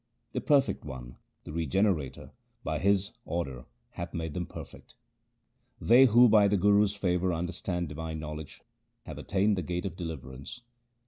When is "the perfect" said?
0.31-0.83